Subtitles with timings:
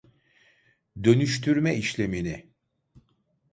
[1.03, 2.49] Dönüştürme işlemini